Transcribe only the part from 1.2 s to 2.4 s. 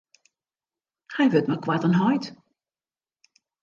wurdt mei koarten heit.